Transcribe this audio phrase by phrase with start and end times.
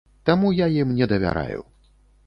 [0.29, 1.61] Таму я ім не давяраю.